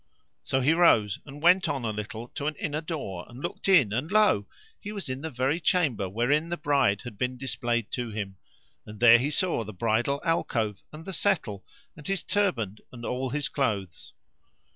[0.43, 3.93] So he rose and went on a little to an inner door and looked in
[3.93, 4.47] and lo!
[4.79, 8.37] he was in the very chamber wherein the bride had been displayed to him;
[8.83, 11.63] and there he saw the bridal alcove and the settle
[11.95, 14.13] and his turband and all his clothes.